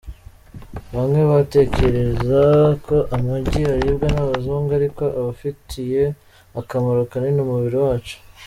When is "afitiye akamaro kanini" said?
5.31-7.41